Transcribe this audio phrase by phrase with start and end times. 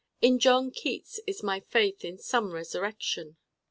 [0.19, 3.37] In John Keats is my faith in some resurrection.